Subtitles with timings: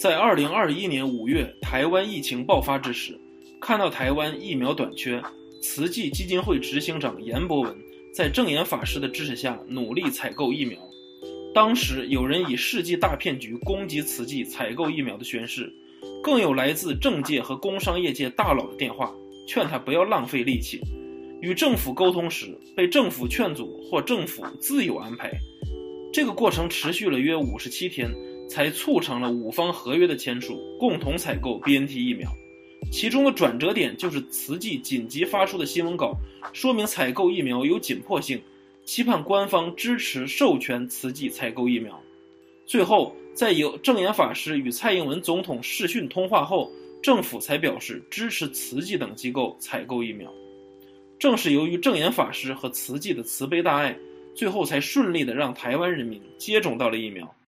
[0.00, 3.20] 在二零二一年五月台湾疫情爆发之时，
[3.60, 5.22] 看到台湾疫苗短缺，
[5.60, 7.76] 慈济基金会执行长严伯文
[8.14, 10.78] 在正言法师的支持下努力采购疫苗。
[11.52, 15.70] 当时有人以世纪大骗局攻击慈济采购疫苗的宣誓，
[16.22, 19.14] 更有来自政界和工商业界大佬的电话，
[19.46, 20.80] 劝他不要浪费力气。
[21.42, 25.30] 与政府沟通时，被政府劝阻或政府自有安排。
[26.10, 28.10] 这个过程持续了约五十七天，
[28.50, 32.28] 才促成了五方合约的签署，共同采购 BNT 疫苗。
[32.90, 36.16] 其中的转折点就是慈济紧急发出的新闻稿，
[36.52, 38.42] 说明采购疫苗有紧迫性，
[38.84, 42.02] 期盼官方支持授权慈济采购疫苗。
[42.66, 50.28] 最后，在有正言法师与蔡英文总统视讯通话后，政府才表示支持慈济等机构采购疫苗。
[51.20, 53.96] 正是由于正言法师和慈济的慈悲大爱，
[54.34, 57.32] 最后才顺利的让台湾人民接种到了疫苗。